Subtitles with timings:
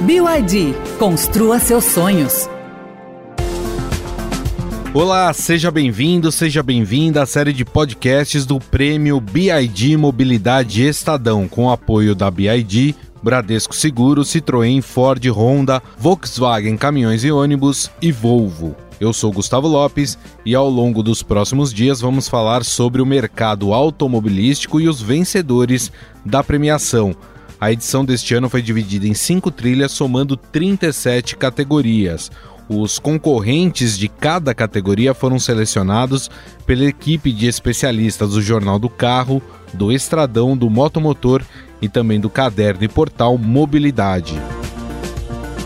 [0.00, 2.48] BYD, construa seus sonhos.
[4.94, 11.70] Olá, seja bem-vindo, seja bem-vinda à série de podcasts do Prêmio BID Mobilidade Estadão, com
[11.70, 18.74] apoio da BID, Bradesco Seguro, Citroën, Ford, Honda, Volkswagen Caminhões e Ônibus e Volvo.
[18.98, 23.74] Eu sou Gustavo Lopes e ao longo dos próximos dias vamos falar sobre o mercado
[23.74, 25.92] automobilístico e os vencedores
[26.24, 27.14] da premiação.
[27.60, 32.30] A edição deste ano foi dividida em cinco trilhas, somando 37 categorias.
[32.66, 36.30] Os concorrentes de cada categoria foram selecionados
[36.64, 39.42] pela equipe de especialistas do Jornal do Carro,
[39.74, 41.42] do Estradão, do Motomotor
[41.82, 44.40] e também do caderno e portal Mobilidade.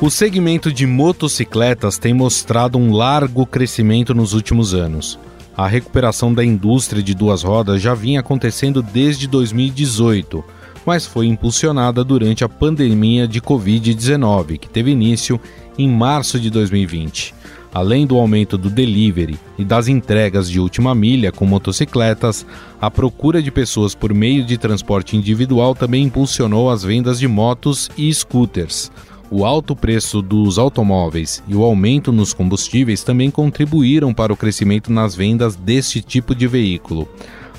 [0.00, 5.16] O segmento de motocicletas tem mostrado um largo crescimento nos últimos anos.
[5.56, 10.44] A recuperação da indústria de duas rodas já vinha acontecendo desde 2018
[10.86, 15.40] mas foi impulsionada durante a pandemia de Covid-19, que teve início
[15.78, 17.34] em março de 2020.
[17.74, 22.46] Além do aumento do delivery e das entregas de última milha com motocicletas,
[22.80, 27.90] a procura de pessoas por meio de transporte individual também impulsionou as vendas de motos
[27.98, 28.92] e scooters.
[29.28, 34.92] O alto preço dos automóveis e o aumento nos combustíveis também contribuíram para o crescimento
[34.92, 37.08] nas vendas deste tipo de veículo.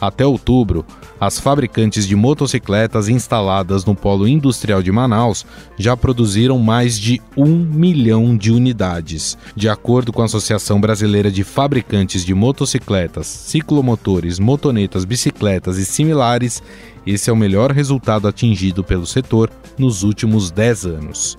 [0.05, 0.85] Até outubro,
[1.19, 5.43] as fabricantes de motocicletas instaladas no Polo Industrial de Manaus
[5.79, 9.35] já produziram mais de um milhão de unidades.
[9.55, 16.61] De acordo com a Associação Brasileira de Fabricantes de Motocicletas, Ciclomotores, Motonetas, Bicicletas e similares,
[17.07, 21.35] esse é o melhor resultado atingido pelo setor nos últimos 10 anos.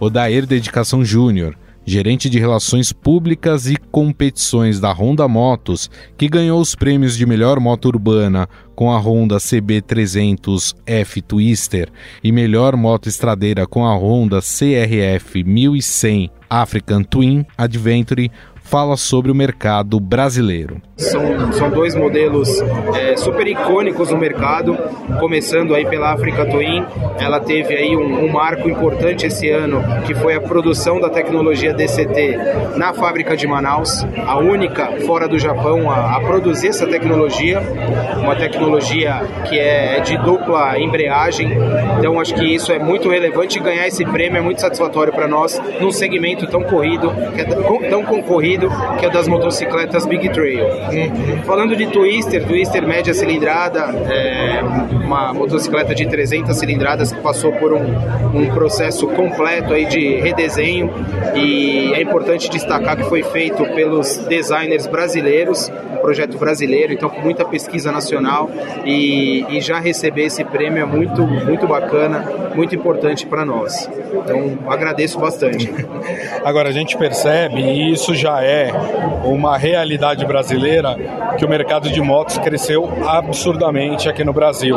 [0.00, 6.74] Odair Dedicação Júnior, gerente de relações públicas e competições da Honda Motos, que ganhou os
[6.74, 11.88] prêmios de melhor moto urbana com a Honda CB300F Twister
[12.22, 18.30] e melhor moto estradeira com a Honda CRF 1100 African Twin Adventure
[18.64, 20.82] fala sobre o mercado brasileiro.
[20.96, 22.48] São, são dois modelos
[22.94, 24.76] é, super icônicos no mercado,
[25.20, 26.84] começando aí pela Africa Twin.
[27.18, 31.74] Ela teve aí um, um, marco importante esse ano, que foi a produção da tecnologia
[31.74, 32.38] DCT
[32.76, 37.60] na fábrica de Manaus, a única fora do Japão a, a produzir essa tecnologia,
[38.20, 41.50] uma tecnologia que é, de dupla embreagem.
[41.98, 45.60] Então acho que isso é muito relevante ganhar esse prêmio é muito satisfatório para nós
[45.80, 47.44] num segmento tão corrido, é
[47.90, 48.53] tão concorrido,
[48.98, 50.64] que é das motocicletas Big Trail.
[50.64, 51.42] Uhum.
[51.44, 57.72] Falando de Twister, Twister média cilindrada, é uma motocicleta de 300 cilindradas que passou por
[57.72, 57.84] um,
[58.34, 60.92] um processo completo aí de redesenho
[61.34, 65.70] e é importante destacar que foi feito pelos designers brasileiros,
[66.04, 68.50] projeto brasileiro, então com muita pesquisa nacional
[68.84, 73.88] e, e já receber esse prêmio é muito, muito bacana, muito importante para nós.
[74.12, 75.72] Então agradeço bastante.
[76.44, 78.70] Agora a gente percebe, e isso já é
[79.24, 80.94] uma realidade brasileira,
[81.38, 84.76] que o mercado de motos cresceu absurdamente aqui no Brasil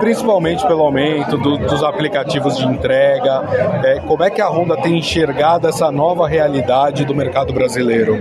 [0.00, 3.44] principalmente pelo aumento do, dos aplicativos de entrega.
[3.84, 8.20] É, como é que a Honda tem enxergado essa nova realidade do mercado brasileiro?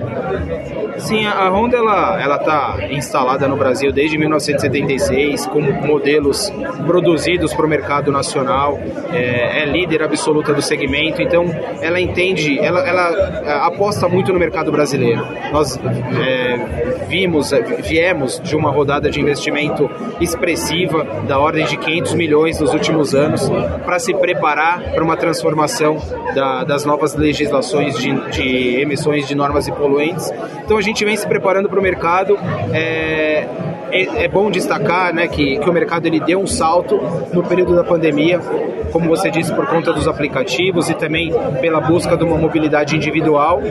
[1.02, 6.52] Sim, a Honda ela ela está instalada no Brasil desde 1976 com modelos
[6.86, 8.80] produzidos para o mercado nacional,
[9.12, 11.46] é, é, líder absoluta do segmento, então
[11.82, 15.26] ela entende, ela, ela é, aposta muito no mercado brasileiro.
[15.52, 17.52] Nós é, vimos,
[17.84, 23.50] viemos de uma rodada de investimento expressiva da ordem de 500 milhões nos últimos anos
[23.86, 25.98] para se preparar para uma transformação
[26.34, 30.32] da, das novas legislações de, de emissões de normas e poluentes.
[30.64, 32.38] Então a gente vem se preparando para o mercado.
[32.74, 33.48] É,
[33.92, 37.00] é, é, bom destacar né, que, que o mercado ele deu um salto
[37.34, 38.40] no período da pandemia,
[38.92, 43.62] como você disse, por conta dos aplicativos e também pela busca de uma mobilidade individual.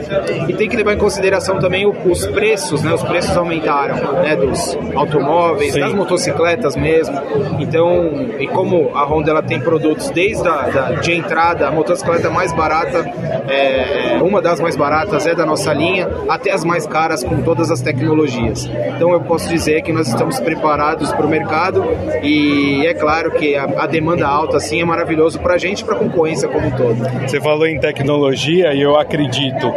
[0.47, 4.77] E tem que levar em consideração também os preços, né, os preços aumentaram né, dos
[4.95, 5.79] automóveis, Sim.
[5.79, 7.19] das motocicletas mesmo.
[7.59, 12.29] Então, e como a Honda ela tem produtos desde a da, de entrada, a motocicleta
[12.29, 13.05] mais barata,
[13.47, 17.41] é, é, uma das mais baratas é da nossa linha, até as mais caras com
[17.41, 18.69] todas as tecnologias.
[18.95, 21.83] Então eu posso dizer que nós estamos preparados para o mercado
[22.23, 25.85] e é claro que a, a demanda alta assim é maravilhoso para a gente e
[25.85, 26.95] para a concorrência como um todo.
[27.27, 29.71] Você falou em tecnologia e eu acredito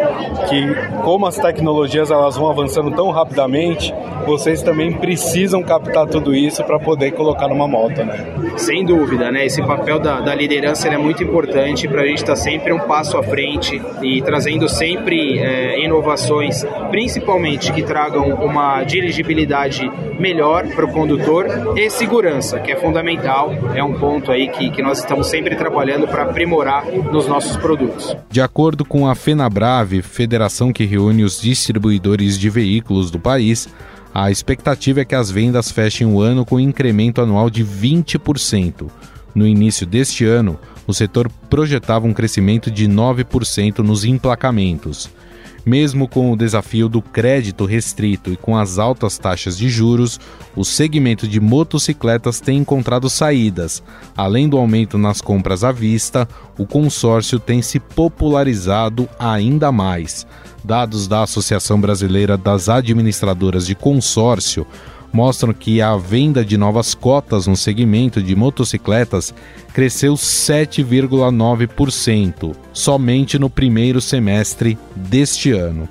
[0.49, 3.93] que como as tecnologias elas vão avançando tão rapidamente,
[4.27, 8.27] vocês também precisam captar tudo isso para poder colocar numa moto, né?
[8.57, 9.45] Sem dúvida, né?
[9.45, 12.81] Esse papel da, da liderança é muito importante para a gente estar tá sempre um
[12.81, 20.85] passo à frente e trazendo sempre é, inovações, principalmente que tragam uma dirigibilidade melhor para
[20.85, 21.47] o condutor
[21.77, 25.57] e segurança, que é fundamental, é um ponto aí que, que nós estamos estamos sempre
[25.57, 28.15] trabalhando para aprimorar nos nossos produtos.
[28.31, 33.69] De acordo com a FenaBrave, federação que reúne os distribuidores de veículos do país,
[34.13, 38.89] a expectativa é que as vendas fechem o ano com um incremento anual de 20%.
[39.35, 45.11] No início deste ano, o setor projetava um crescimento de 9% nos emplacamentos.
[45.65, 50.21] Mesmo com o desafio do crédito restrito e com as altas taxas de juros,
[50.55, 53.83] o segmento de motocicletas tem encontrado saídas.
[54.17, 56.29] Além do aumento nas compras à vista,
[56.59, 60.27] o consórcio tem se popularizado ainda mais.
[60.63, 64.67] Dados da Associação Brasileira das Administradoras de Consórcio
[65.15, 69.33] mostram que a venda de novas cotas no segmento de motocicletas
[69.73, 75.89] cresceu 7,9% somente no primeiro semestre deste ano.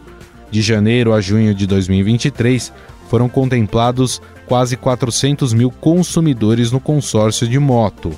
[0.52, 2.74] De janeiro a junho de 2023,
[3.08, 8.12] foram contemplados quase 400 mil consumidores no consórcio de moto.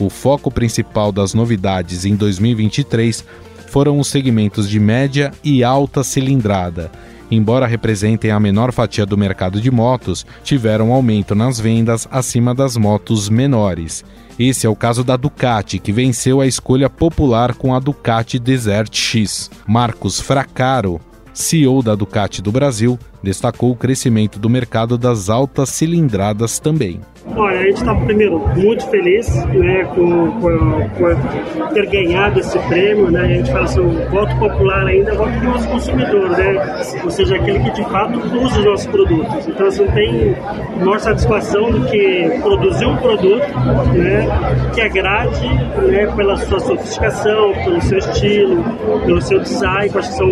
[0.00, 3.24] O foco principal das novidades em 2023
[3.68, 6.90] foram os segmentos de média e alta cilindrada
[7.34, 12.76] embora representem a menor fatia do mercado de motos, tiveram aumento nas vendas acima das
[12.76, 14.04] motos menores.
[14.38, 18.94] Esse é o caso da Ducati, que venceu a escolha popular com a Ducati Desert
[18.94, 19.50] X.
[19.66, 21.00] Marcos Fracaro,
[21.32, 27.00] CEO da Ducati do Brasil, destacou o crescimento do mercado das altas cilindradas também.
[27.36, 33.10] Olha, a gente está primeiro muito feliz né, com, com, com, ter ganhado esse prêmio.
[33.10, 33.20] Né?
[33.20, 36.82] A gente fala assim, o voto popular ainda é voto do nosso consumidor, né?
[37.02, 39.48] ou seja, aquele que de fato usa os nossos produtos.
[39.48, 40.36] Então, assim, tem
[40.78, 43.46] maior satisfação do que produzir um produto
[43.94, 45.48] né, que agrade
[45.90, 48.64] né, pela sua sofisticação, pelo seu estilo,
[49.06, 50.28] pelo seu design, que acho que são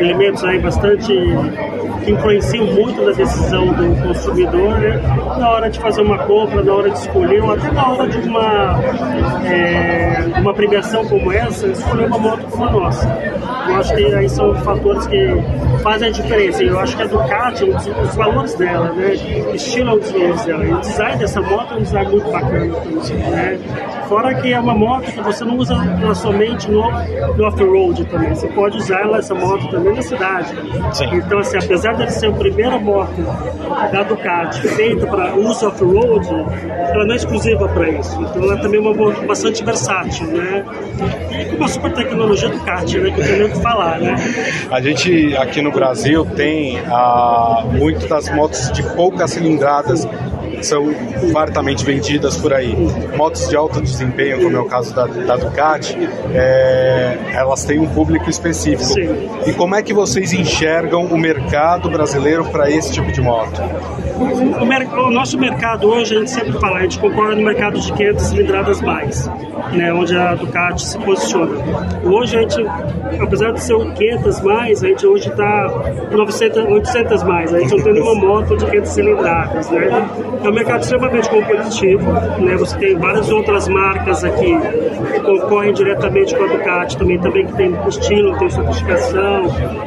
[0.00, 1.12] elementos aí bastante
[2.08, 5.00] que influenciam muito na decisão do consumidor né,
[5.38, 8.28] na hora de fazer uma compra, na hora de escolher, ou até na hora de
[8.28, 8.80] uma,
[9.44, 13.38] é, uma premiação como essa, escolher uma moto como a nossa.
[13.68, 15.28] Eu acho que aí são fatores que
[15.82, 16.62] fazem a diferença.
[16.62, 19.14] Eu acho que a Ducati, um dos, os valores dela, né?
[19.54, 20.64] Estilo é dos valores dela.
[20.64, 22.64] E o design dessa moto é um design muito bacana.
[22.64, 23.58] Né?
[24.08, 26.90] Fora que é uma moto que você não usa ela somente no,
[27.36, 28.30] no off-road também.
[28.30, 30.48] Você pode usar ela, essa moto também na cidade.
[30.94, 31.08] Sim.
[31.12, 33.22] Então, assim, apesar de ser a primeira moto
[33.92, 38.20] da Ducati feita para uso off-road, ela não é exclusiva para isso.
[38.20, 40.64] Então, ela também é uma moto bastante versátil, né?
[41.30, 43.10] E com uma super tecnologia Ducati, né?
[43.10, 44.14] Que eu tenho o que falar, né?
[44.70, 50.06] A gente aqui no Brasil tem ah, muito das motos de poucas cilindradas
[50.62, 50.92] são
[51.32, 52.74] fartamente vendidas por aí.
[53.16, 55.96] Motos de alto desempenho, como é o caso da, da Ducati,
[56.34, 58.84] é, elas têm um público específico.
[58.84, 59.28] Sim.
[59.46, 63.60] E como é que vocês enxergam o mercado brasileiro para esse tipo de moto?
[64.18, 67.92] O, o, nosso mercado hoje, a gente sempre fala, a gente concorda no mercado de
[67.92, 69.30] 500 cilindradas mais,
[69.72, 71.56] né, onde a Ducati se posiciona.
[72.02, 72.66] Hoje a gente,
[73.20, 75.70] apesar de ser o 500 mais, a gente hoje está
[76.68, 79.88] 800 mais, a gente não tem nenhuma moto de 500 cilindradas, né?
[80.48, 82.10] É um mercado extremamente competitivo,
[82.40, 82.56] né?
[82.56, 84.56] Você tem várias outras marcas aqui
[85.12, 89.42] que concorrem diretamente com a Ducati também, também que tem estilo, tem sofisticação,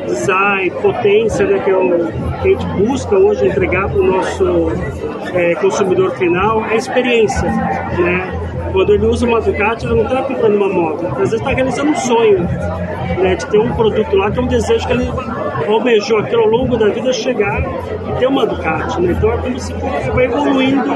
[0.06, 1.58] design, potência, né?
[1.64, 2.08] Que, é o,
[2.44, 4.72] que a gente busca hoje entregar para o nosso
[5.34, 8.70] é, consumidor final, é experiência, né?
[8.72, 11.90] Quando ele usa uma Ducati, ele não está comprando uma moto, às vezes está realizando
[11.90, 12.40] um sonho,
[13.18, 13.34] né?
[13.34, 15.10] De ter um produto lá que é um desejo que ele
[15.68, 19.14] almejou aquilo ao longo da vida chegar e ter uma Ducati, né?
[19.14, 19.74] Então é como se
[20.14, 20.90] vai evoluindo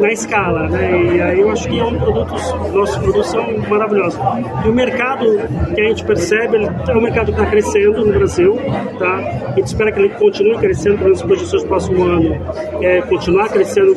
[0.00, 1.14] na escala, né?
[1.14, 4.20] E aí eu acho que é um produto, são maravilhosos.
[4.64, 5.26] E o mercado
[5.74, 8.58] que a gente percebe, ele é um mercado que está crescendo no Brasil,
[8.98, 9.16] tá?
[9.48, 12.40] A gente espera que ele continue crescendo, pelo menos projeções do próximo ano,
[12.80, 13.96] é, continuar crescendo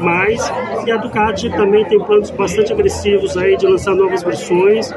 [0.00, 0.52] mais.
[0.86, 4.92] E a Ducati também tem planos bastante agressivos aí de lançar novas versões